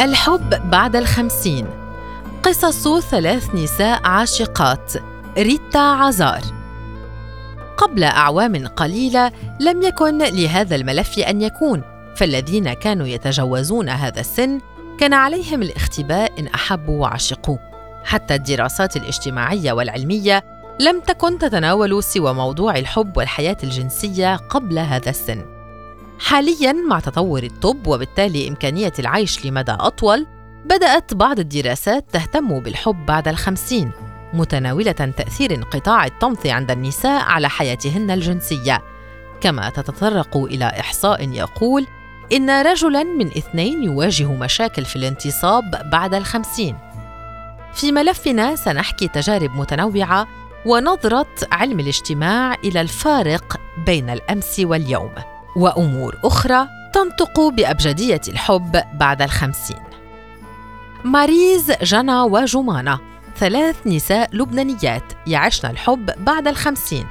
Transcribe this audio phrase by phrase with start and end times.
[0.00, 1.66] الحب بعد الخمسين.
[2.42, 4.92] قصص ثلاث نساء عاشقات
[5.38, 6.40] ريتا عزار.
[7.76, 11.82] قبل أعوام قليلة لم يكن لهذا الملف أن يكون
[12.16, 14.60] فالذين كانوا يتجاوزون هذا السن
[15.00, 17.58] كان عليهم الاختباء إن أحبوا وعشقوا.
[18.04, 20.44] حتى الدراسات الاجتماعية والعلمية
[20.80, 25.57] لم تكن تتناول سوى موضوع الحب والحياة الجنسية قبل هذا السن.
[26.18, 30.26] حاليا مع تطور الطب وبالتالي إمكانية العيش لمدى أطول
[30.64, 33.90] بدأت بعض الدراسات تهتم بالحب بعد الخمسين
[34.32, 38.82] متناولة تأثير انقطاع الطمث عند النساء على حياتهن الجنسية.
[39.40, 41.86] كما تتطرق إلى إحصاء يقول
[42.32, 46.76] إن رجلاً من اثنين يواجه مشاكل في الانتصاب بعد الخمسين.
[47.74, 50.26] في ملفنا سنحكي تجارب متنوعة
[50.66, 55.10] ونظرة علم الاجتماع إلى الفارق بين الأمس واليوم.
[55.58, 59.82] وأمور أخرى تنطق بأبجدية الحب بعد الخمسين.
[61.04, 62.98] ماريز جنى وجمانة
[63.36, 67.06] ثلاث نساء لبنانيات يعشن الحب بعد الخمسين.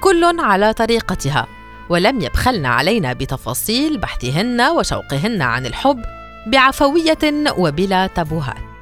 [0.00, 1.46] كل على طريقتها
[1.88, 6.02] ولم يبخلن علينا بتفاصيل بحثهن وشوقهن عن الحب
[6.46, 8.74] بعفوية وبلا تبوهات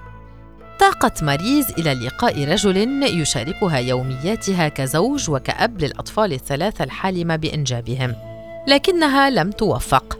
[0.78, 8.31] تاقت ماريز إلى لقاء رجل يشاركها يومياتها كزوج وكأب للأطفال الثلاثة الحالمة بإنجابهم.
[8.66, 10.18] لكنها لم توفق.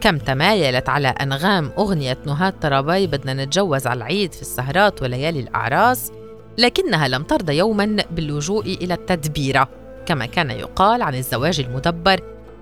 [0.00, 6.12] كم تمايلت على أنغام أغنية نهاد طراباي بدنا نتجوز على العيد في السهرات وليالي الأعراس
[6.58, 9.68] لكنها لم ترضى يوما باللجوء إلى التدبيرة
[10.06, 12.20] كما كان يقال عن الزواج المدبر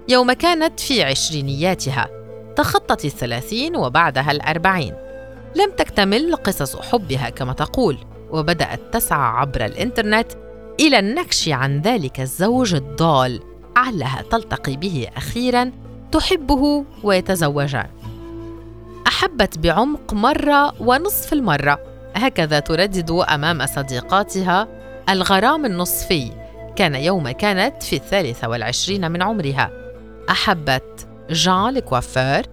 [0.09, 2.09] يوم كانت في عشرينياتها
[2.57, 4.95] تخطت الثلاثين وبعدها الأربعين.
[5.57, 7.99] لم تكتمل قصص حبها كما تقول
[8.31, 10.33] وبدأت تسعى عبر الإنترنت
[10.81, 13.50] إلى النكش عن ذلك الزوج الضال.
[13.77, 15.71] علها تلتقي به أخيراً
[16.13, 17.87] تحبه ويتزوجان.
[19.07, 21.79] أحبت بعمق مرة ونصف المرة.
[22.17, 24.69] هكذا تردد أمام صديقاتها
[25.09, 26.33] الغرام النصفي.
[26.77, 29.71] كان يوم كانت في الثالثة والعشرين من عمرها.
[30.31, 32.47] أحبت جان الكوافير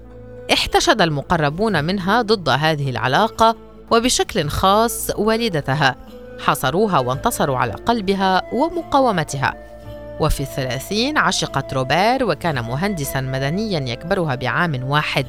[0.53, 3.55] احتشد المقربون منها ضد هذه العلاقة
[3.91, 5.95] وبشكل خاص والدتها.
[6.39, 9.53] حصروها وانتصروا على قلبها ومقاومتها.
[10.19, 15.25] وفي الثلاثين عشقت روبير وكان مهندسا مدنيا يكبرها بعام واحد.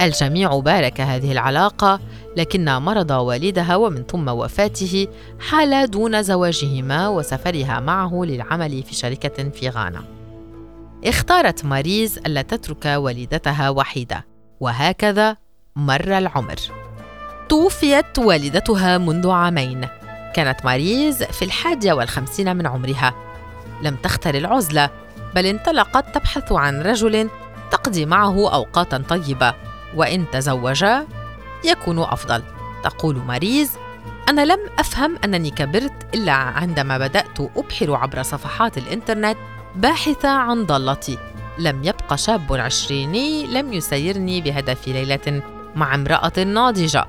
[0.00, 2.00] الجميع بارك هذه العلاقة
[2.36, 5.08] لكن مرض والدها ومن ثم وفاته
[5.40, 10.04] حال دون زواجهما وسفرها معه للعمل في شركة في غانا.
[11.04, 14.26] اختارت ماريز ألا تترك والدتها وحيدة
[14.60, 15.36] وهكذا
[15.76, 16.56] مر العمر.
[17.48, 19.88] توفيت والدتها منذ عامين.
[20.34, 23.14] كانت ماريز في الحادية والخمسين من عمرها.
[23.82, 24.90] لم تختر العزلة
[25.34, 27.30] بل انطلقت تبحث عن رجل
[27.70, 29.54] تقضي معه أوقاتا طيبة
[29.94, 31.06] وإن تزوجا
[31.64, 32.42] يكون أفضل.
[32.84, 33.72] تقول ماريز
[34.28, 39.36] أنا لم أفهم أنني كبرت إلا عندما بدأت أبحر عبر صفحات الإنترنت
[39.76, 41.18] باحثة عن ضالتي
[41.58, 45.42] لم يبق شاب عشريني لم يسيرني بهدف ليلة
[45.74, 47.06] مع امرأة ناضجة.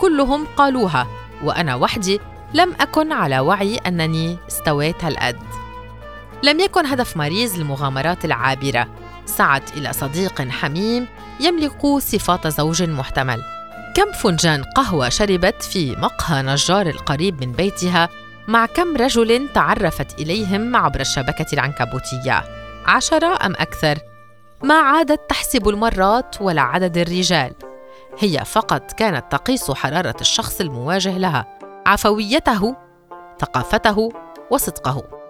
[0.00, 1.06] كلهم قالوها
[1.44, 2.20] وأنا وحدي
[2.54, 5.61] لم أكن على وعي أنني استويت هالقد
[6.42, 8.88] لم يكن هدف ماريز المغامرات العابرة.
[9.26, 11.06] سعت إلى صديق حميم
[11.40, 13.42] يملك صفات زوج محتمل.
[13.96, 18.08] كم فنجان قهوة شربت في مقهى نجار القريب من بيتها
[18.48, 22.44] مع كم رجل تعرفت إليهم عبر الشبكة العنكبوتية؟
[22.86, 23.98] عشرة أم أكثر؟
[24.62, 27.52] ما عادت تحسب المرات ولا عدد الرجال.
[28.18, 32.76] هي فقط كانت تقيس حرارة الشخص المواجه لها عفويته
[33.40, 34.12] ثقافته
[34.50, 35.21] وصدقه.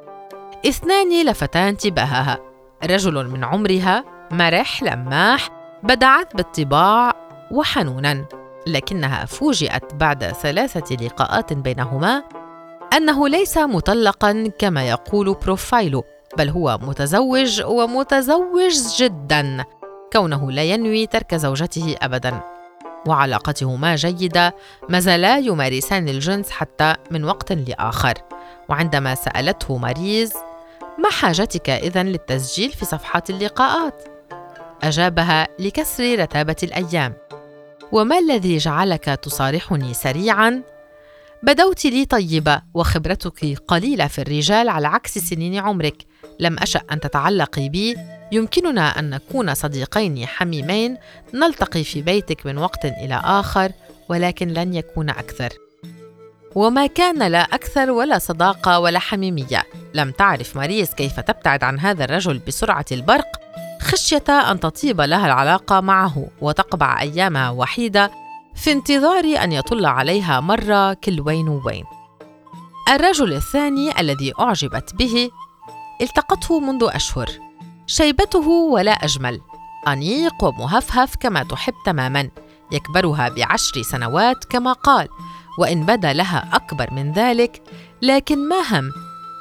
[0.66, 2.38] اثنان لفتا انتباهها.
[2.84, 5.48] رجل من عمرها مرح لماح
[5.82, 7.12] بدعت بالطباع
[7.50, 8.24] وحنونا.
[8.66, 12.22] لكنها فوجئت بعد ثلاثة لقاءات بينهما
[12.96, 16.04] أنه ليس مطلقا كما يقول بروفايله
[16.38, 19.64] بل هو متزوج ومتزوج جدا.
[20.12, 22.40] كونه لا ينوي ترك زوجته ابدا.
[23.06, 24.54] وعلاقتهما جيدة
[24.88, 28.14] ما زالا يمارسان الجنس حتى من وقت لآخر.
[28.68, 30.32] وعندما سألته ماريز
[30.98, 34.04] ما حاجتك إذا للتسجيل في صفحات اللقاءات؟
[34.82, 37.14] أجابها لكسر رتابة الأيام.
[37.92, 40.62] وما الذي جعلك تصارحني سريعا؟
[41.42, 45.96] بدوت لي طيبة وخبرتك قليلة في الرجال على عكس سنين عمرك.
[46.40, 47.96] لم أشأ أن تتعلقي بي.
[48.32, 50.96] يمكننا أن نكون صديقين حميمين.
[51.34, 53.72] نلتقي في بيتك من وقت إلى آخر
[54.08, 55.61] ولكن لن يكون أكثر.
[56.54, 59.62] وما كان لا أكثر ولا صداقة ولا حميمية.
[59.94, 63.28] لم تعرف ماريس كيف تبتعد عن هذا الرجل بسرعة البرق.
[63.82, 68.10] خشية أن تطيب لها العلاقة معه وتقبع أيامها وحيدة
[68.54, 71.84] في انتظار أن يطل عليها مرة كل وين وين.
[72.88, 75.30] الرجل الثاني الذي أعجبت به
[76.00, 77.30] التقته منذ أشهر.
[77.86, 79.40] شيبته ولا أجمل.
[79.88, 82.28] أنيق ومهفهف كما تحب تماما.
[82.72, 85.08] يكبرها بعشر سنوات كما قال.
[85.58, 87.62] وإن بدا لها أكبر من ذلك
[88.02, 88.92] لكن ما هم؟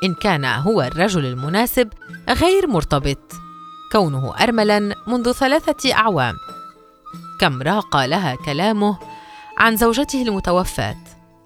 [0.03, 1.89] إن كان هو الرجل المناسب
[2.29, 3.33] غير مرتبط.
[3.91, 6.35] كونه أرملا منذ ثلاثة أعوام.
[7.39, 8.97] كم راق لها كلامه
[9.57, 10.97] عن زوجته المتوفاة.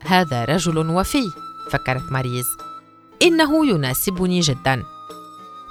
[0.06, 1.24] هذا رجل وفي
[1.72, 2.46] فكرت ماريز.
[3.22, 4.84] إنه يناسبني جدا.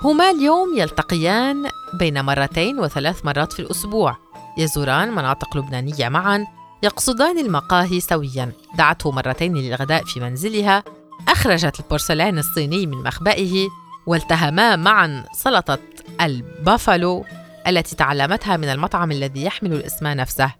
[0.02, 4.16] هما اليوم يلتقيان بين مرتين وثلاث مرات في الأسبوع.
[4.58, 6.46] يزوران مناطق لبنانية معا.
[6.84, 8.52] يقصدان المقاهي سويا.
[8.78, 10.84] دعته مرتين للغداء في منزلها.
[11.28, 13.68] أخرجت البورسلان الصيني من مخبئه
[14.06, 15.78] والتهما معا سلطة
[16.20, 17.24] البافالو
[17.66, 20.50] التي تعلمتها من المطعم الذي يحمل الإسم نفسه.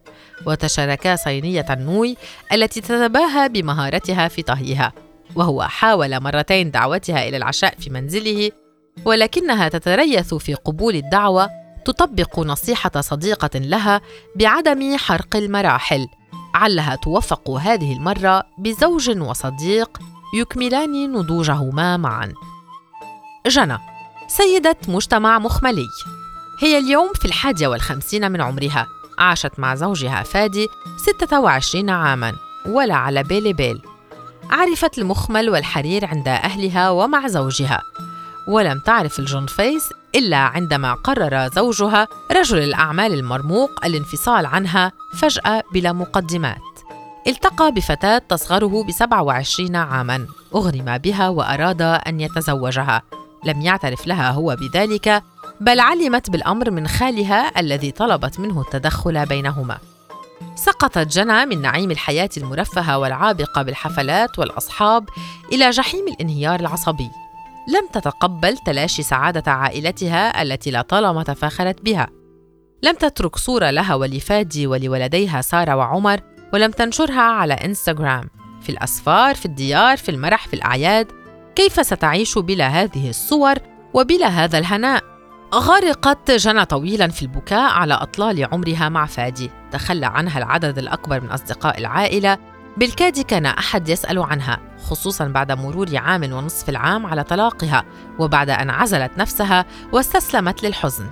[0.46, 2.16] وتشاركا صينية النوي
[2.52, 4.92] التي تتباهى بمهارتها في طهيها.
[5.34, 8.50] وهو حاول مرتين دعوتها إلى العشاء في منزله
[9.04, 14.00] ولكنها تتريث في قبول الدعوة تطبق نصيحة صديقة لها
[14.36, 16.06] بعدم حرق المراحل.
[16.54, 19.98] علها توفق هذه المرة بزوج وصديق
[20.34, 22.32] يكملان نضوجهما معا.
[23.46, 23.78] جنى
[24.28, 25.86] سيدة مجتمع مخملي.
[26.60, 28.86] هي اليوم في الحادية والخمسين من عمرها.
[29.19, 32.32] عاشت مع زوجها فادي 26 عاماً
[32.66, 33.82] ولا على بيل بيل.
[34.50, 37.82] عرفت المخمل والحرير عند أهلها ومع زوجها.
[38.49, 45.93] ولم تعرف الجون فيس إلا عندما قرر زوجها رجل الأعمال المرموق الانفصال عنها فجأة بلا
[45.93, 46.61] مقدمات.
[47.26, 50.26] التقى بفتاة تصغره ب 27 عاماً.
[50.55, 53.02] أغرم بها وأراد أن يتزوجها.
[53.44, 55.23] لم يعترف لها هو بذلك
[55.61, 59.79] بل علمت بالأمر من خالها الذي طلبت منه التدخل بينهما.
[60.56, 65.08] سقطت جنى من نعيم الحياة المرفهة والعابقة بالحفلات والأصحاب
[65.52, 67.11] إلى جحيم الانهيار العصبي.
[67.69, 72.08] لم تتقبل تلاشي سعادة عائلتها التي لطالما تفاخرت بها.
[72.82, 76.20] لم تترك صورة لها ولفادي ولولديها سارة وعمر
[76.52, 78.31] ولم تنشرها على إنستغرام.
[78.62, 81.06] في الأسفار في الديار في المرح في الأعياد.
[81.55, 83.55] كيف ستعيش بلا هذه الصور
[83.94, 85.02] وبلا هذا الهناء؟
[85.55, 89.50] غرقت جنى طويلا في البكاء على أطلال عمرها مع فادي.
[89.72, 92.38] تخلى عنها العدد الأكبر من أصدقاء العائلة
[92.76, 97.84] بالكاد كان أحد يسأل عنها خصوصا بعد مرور عام ونصف العام على طلاقها
[98.18, 101.06] وبعد أن عزلت نفسها واستسلمت للحزن.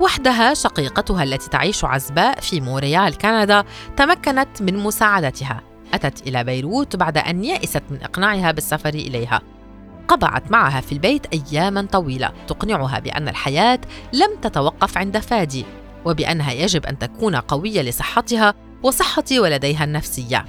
[0.00, 3.64] وحدها شقيقتها التي تعيش عزباء في موريال كندا
[3.96, 5.60] تمكنت من مساعدتها.
[5.94, 9.40] أتت إلى بيروت بعد أن يئست من إقناعها بالسفر إليها.
[10.08, 13.80] قضعت معها في البيت اياما طويلة تقنعها بأن الحياة
[14.12, 15.64] لم تتوقف عند فادي
[16.04, 20.44] وبأنها يجب أن تكون قوية لصحتها وصحة ولديها النفسية.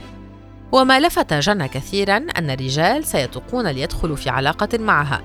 [0.74, 5.22] وما لفت جنى كثيرا أن الرجال سيتقون ليدخلوا في علاقة معها.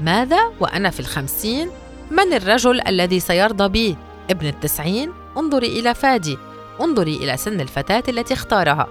[0.00, 1.70] ماذا وأنا في الخمسين؟
[2.10, 3.96] من الرجل الذي سيرضى بي؟
[4.30, 6.38] ابن التسعين؟ انظري إلى فادي.
[6.80, 8.88] انظري إلى سن الفتاة التي اختارها.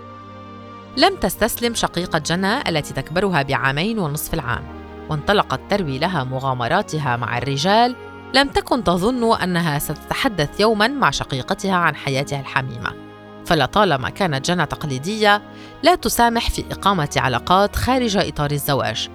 [0.97, 4.63] لم تستسلم شقيقة جنى التي تكبرها بعامين ونصف العام.
[5.10, 7.95] وانطلقت تروي لها مغامراتها مع الرجال.
[8.33, 13.06] لم تكن تظن أنها ستتحدث يوما مع شقيقتها عن حياتها الحميمة.
[13.48, 15.42] فلطالما كانت جنى تقليدية
[15.84, 19.10] لا تسامح في إقامة علاقات خارج إطار الزواج.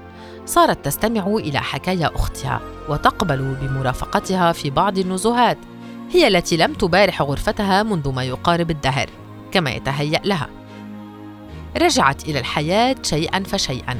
[0.46, 5.58] صارت تستمع إلى حكايا أختها وتقبل بمرافقتها في بعض النزهات
[6.10, 9.10] هي التي لم تبارح غرفتها منذ ما يقارب الدهر
[9.52, 10.48] كما يتهيأ لها.
[11.76, 13.98] رجعت إلى الحياة شيئا فشيئا.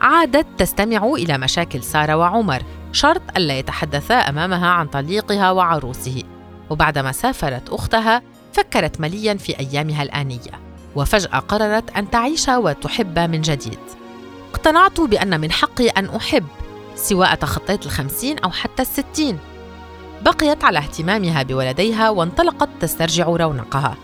[0.00, 6.22] عادت تستمع إلى مشاكل سارة وعمر شرط ألا يتحدثا أمامها عن طليقها وعروسه.
[6.70, 10.60] وبعدما سافرت أختها فكرت مليا في أيامها الآنية
[10.96, 13.78] وفجأة قررت أن تعيش وتحب من جديد.
[14.50, 16.46] اقتنعت بأن من حقي أن أحب
[16.94, 19.38] سواء تخطيت الخمسين أو حتى الستين.
[20.22, 23.96] بقيت على اهتمامها بولديها وانطلقت تسترجع رونقها.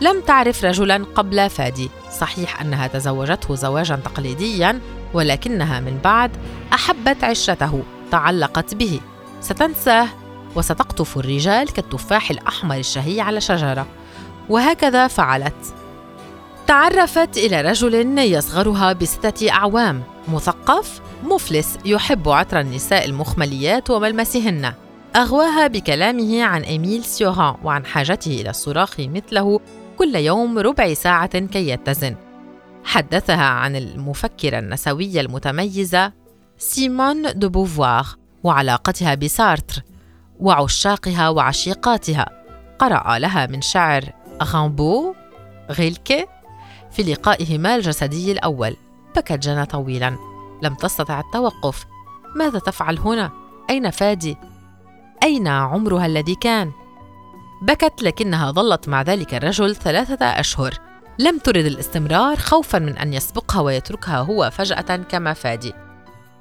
[0.00, 1.90] لم تعرف رجلا قبل فادي.
[2.20, 4.80] صحيح أنها تزوجته زواجا تقليديا
[5.14, 6.30] ولكنها من بعد
[6.72, 9.00] أحبت عشرته تعلقت به.
[9.40, 10.08] ستنساه
[10.56, 13.86] وستقطف الرجال كالتفاح الأحمر الشهي على شجرة.
[14.48, 15.74] وهكذا فعلت.
[16.66, 20.02] تعرفت إلى رجل يصغرها بستة أعوام.
[20.28, 24.72] مثقف مفلس يحب عطر النساء المخمليات وملمسهن.
[25.16, 29.60] أغواها بكلامه عن إيميل سيوران وعن حاجته إلى الصراخ مثله
[29.98, 32.16] كل يوم ربع ساعة كي يتزن.
[32.84, 36.12] حدثها عن المفكرة النسوية المتميزة
[36.58, 38.06] سيمون دو بوفوار
[38.42, 39.82] وعلاقتها بسارتر.
[40.40, 42.26] وعشاقها وعشيقاتها.
[42.78, 44.04] قرأ لها من شعر
[44.42, 45.14] غامبو
[45.70, 46.26] غيلكي
[46.90, 48.76] في لقائهما الجسدي الأول.
[49.16, 50.16] بكت جنى طويلا.
[50.62, 51.84] لم تستطع التوقف.
[52.36, 53.30] ماذا تفعل هنا؟
[53.70, 54.36] أين فادي؟
[55.22, 56.72] أين عمرها الذي كان؟
[57.62, 60.74] بكت لكنها ظلت مع ذلك الرجل ثلاثة أشهر.
[61.18, 65.72] لم ترد الاستمرار خوفا من أن يسبقها ويتركها هو فجأة كما فادي.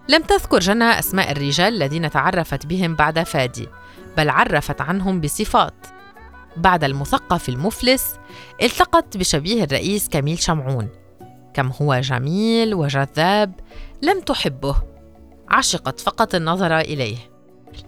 [0.10, 3.68] لم تذكر جنى أسماء الرجال الذين تعرفت بهم بعد فادي.
[4.20, 5.88] بل عرفت عنهم بصفات.
[6.58, 8.16] بعد المثقف المفلس
[8.62, 10.88] التقت بشبيه الرئيس كميل شمعون.
[11.54, 13.54] كم هو جميل وجذاب
[14.02, 14.76] لم تحبه.
[15.50, 17.18] عشقت فقط النظر إليه.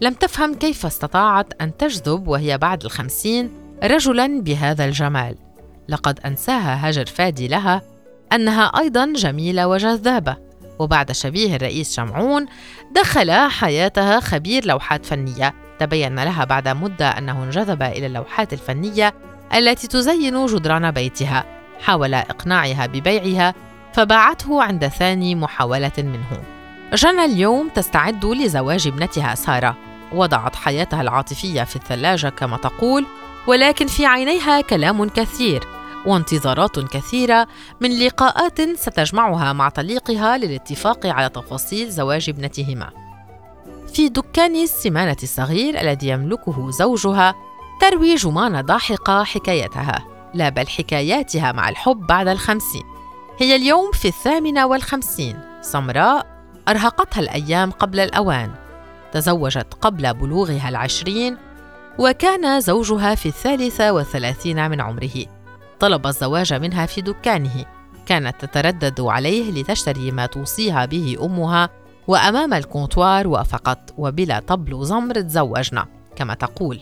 [0.02, 3.52] لم تفهم كيف استطاعت أن تجذب وهي بعد الخمسين
[3.84, 5.36] رجلا بهذا الجمال.
[5.90, 7.82] لقد أنساها هجر فادي لها
[8.34, 10.38] أنها أيضا جميلة وجذابة.
[10.80, 12.46] وبعد شبيه الرئيس شمعون
[12.92, 15.71] دخل حياتها خبير لوحات فنية.
[15.82, 19.14] تبين لها بعد مدة أنه انجذب إلى اللوحات الفنية
[19.56, 21.46] التي تزين جدران بيتها
[21.82, 23.54] حاول إقناعها ببيعها
[23.94, 26.44] فباعته عند ثاني محاولة منه.
[26.94, 29.76] جنى اليوم تستعد لزواج ابنتها سارة.
[30.14, 33.06] وضعت حياتها العاطفية في الثلاجة كما تقول
[33.48, 35.64] ولكن في عينيها كلام كثير
[36.06, 37.48] وانتظارات كثيرة
[37.82, 43.11] من لقاءات ستجمعها مع طليقها للاتفاق على تفاصيل زواج ابنتهما.
[43.94, 47.36] في دكان السمانة الصغير الذي يملكه زوجها
[47.82, 52.84] تروي جمانة ضاحكة حكايتها لا بل حكاياتها مع الحب بعد الخمسين.
[53.38, 55.40] هي اليوم في الثامنة والخمسين.
[55.62, 56.28] سمراء
[56.68, 58.52] أرهقتها الأيام قبل الأوان.
[59.12, 61.38] تزوجت قبل بلوغها العشرين
[62.00, 65.26] وكان زوجها في الثالثة والثلاثين من عمره.
[65.80, 67.66] طلب الزواج منها في دكانه.
[68.06, 71.70] كانت تتردد عليه لتشتري ما توصيها به أمها
[72.08, 76.80] وأمام الكونتوار وافقت وبلا طبل وزمر تزوجنا كما تقول.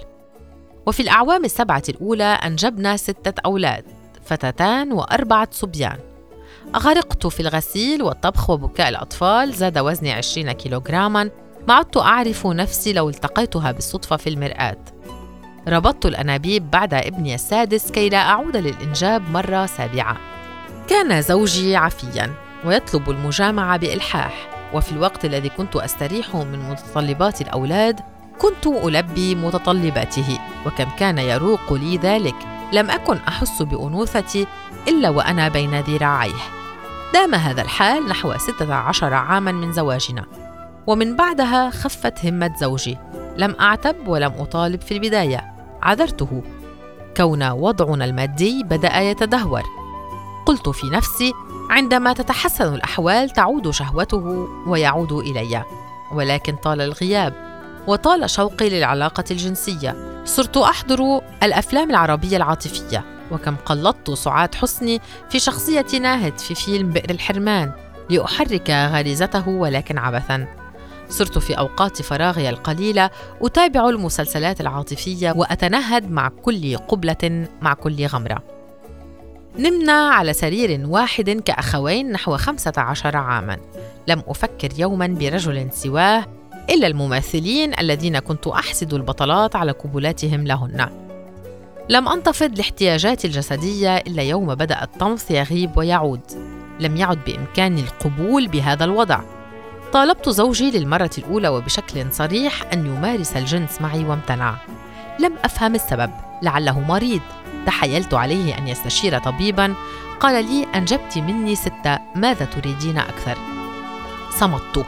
[0.85, 3.83] وفي الأعوام السبعة الأولى أنجبنا ستة أولاد
[4.25, 5.97] فتاتان وأربعة صبيان.
[6.77, 11.29] غرقت في الغسيل والطبخ وبكاء الأطفال زاد وزني 20 كيلوغراما
[11.67, 14.77] ما عدت أعرف نفسي لو التقيتها بالصدفة في المرآة.
[15.67, 20.17] ربطت الأنابيب بعد ابني السادس كي لا أعود للإنجاب مرة سابعة.
[20.88, 22.33] كان زوجي عفيا
[22.65, 24.59] ويطلب المجامعة بإلحاح.
[24.73, 27.99] وفي الوقت الذي كنت أستريح من متطلبات الأولاد
[28.39, 32.35] كنت ألبي متطلباته وكم كان يروق لي ذلك
[32.73, 34.47] لم أكن أحس بأنوثتي
[34.88, 36.59] إلا وأنا بين ذراعيه
[37.13, 40.25] دام هذا الحال نحو 16 عاما من زواجنا
[40.88, 42.97] ومن بعدها خفت همة زوجي.
[43.38, 45.53] لم أعتب ولم أطالب في البداية.
[45.81, 46.43] عذرته.
[47.17, 49.63] كون وضعنا المادي بدأ يتدهور.
[50.45, 51.33] قلت في نفسي
[51.69, 55.63] عندما تتحسن الأحوال تعود شهوته ويعود إلي.
[56.11, 57.33] ولكن طال الغياب
[57.88, 63.05] وطال شوقي للعلاقة الجنسية صرت أحضر الأفلام العربية العاطفية.
[63.31, 67.71] وكم قلدت سعاد حسني في شخصية ناهد في فيلم بئر الحرمان
[68.09, 70.47] لأحرك غريزته ولكن عبثا.
[71.09, 73.09] صرت في أوقات فراغي القليلة
[73.41, 78.59] أتابع المسلسلات العاطفية وأتنهد مع كل قبلة مع كل غمرة.
[79.58, 83.58] نمنا على سرير واحد كأخوين نحو خمسة عشر عاما.
[84.08, 86.25] لم أفكر يوما برجل سواه
[86.70, 90.89] إلا الممثلين الذين كنت أحسد البطلات على قبلاتهم لهن.
[91.89, 96.22] لم أنتفض لاحتياجاتي الجسدية إلا يوم بدأ الطمث يغيب ويعود.
[96.79, 99.22] لم يعد بإمكاني القبول بهذا الوضع.
[99.94, 104.56] طالبت زوجي للمرة الأولى وبشكل صريح أن يمارس الجنس معي وامتنع.
[105.20, 106.12] لم أفهم السبب.
[106.41, 107.22] لعله مريض.
[107.65, 109.74] تحايلت عليه أن يستشير طبيبا.
[110.19, 113.38] قال لي أنجبت مني ستة ماذا تريدين أكثر؟
[114.39, 114.86] صمت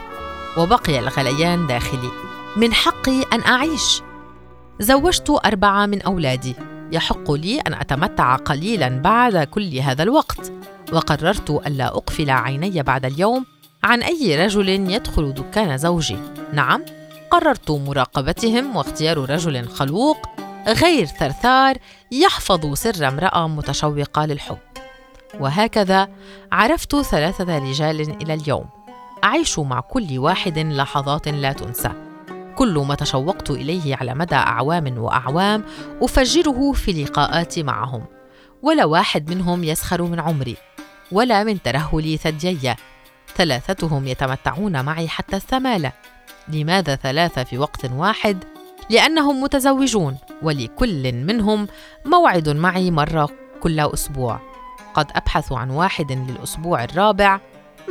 [0.58, 2.10] وبقي الغليان داخلي.
[2.58, 4.02] من حقي أن أعيش.
[4.80, 6.56] زوجت أربعة من أولادي.
[6.92, 10.52] يحق لي أن أتمتع قليلا بعد كل هذا الوقت.
[10.94, 13.46] وقررت ألا أقفل عيني بعد اليوم
[13.84, 16.18] عن أي رجل يدخل دكان زوجي.
[16.54, 16.86] نعم
[17.32, 20.18] قررت مراقبتهم واختيار رجل خلوق
[20.68, 21.78] غير ثرثار
[22.12, 24.58] يحفظ سر امرأة متشوقة للحب.
[25.40, 26.10] وهكذا
[26.52, 28.66] عرفت ثلاثة رجال إلى اليوم.
[29.24, 31.90] أعيش مع كل واحد لحظات لا تنسى.
[32.56, 35.64] كل ما تشوقت إليه على مدى أعوام وأعوام
[36.02, 38.06] أفجره في لقاءاتي معهم.
[38.62, 40.58] ولا واحد منهم يسخر من عمري
[41.12, 42.76] ولا من ترهل ثديي.
[43.36, 45.92] ثلاثتهم يتمتعون معي حتى الثمالة.
[46.48, 48.44] لماذا ثلاثة في وقت واحد
[48.92, 51.68] لأنهم متزوجون ولكل منهم
[52.06, 53.30] موعد معي مرة
[53.60, 54.40] كل أسبوع.
[54.94, 57.40] قد أبحث عن واحد للأسبوع الرابع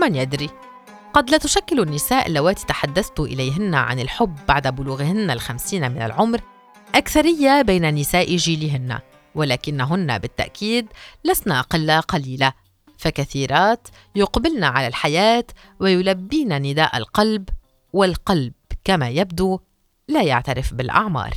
[0.03, 0.51] من يدري.
[1.13, 6.41] قد لا تشكل النساء اللواتي تحدثت إليهن عن الحب بعد بلوغهن الخمسين من العمر
[6.95, 8.99] أكثرية بين نساء جيلهن
[9.35, 10.87] ولكنهن بالتأكيد
[11.25, 12.53] لسن قلة قليلة.
[12.99, 15.45] فكثيرات يقبلن على الحياة
[15.81, 17.49] ويلبين نداء القلب
[17.93, 18.53] والقلب
[18.85, 19.61] كما يبدو
[20.11, 21.31] لا يعترف بالأعمار.